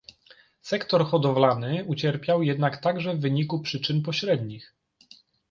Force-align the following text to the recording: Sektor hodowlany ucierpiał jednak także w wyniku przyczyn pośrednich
Sektor 0.61 1.05
hodowlany 1.05 1.83
ucierpiał 1.87 2.43
jednak 2.43 2.81
także 2.81 3.15
w 3.15 3.19
wyniku 3.19 3.59
przyczyn 3.59 4.01
pośrednich 4.03 4.73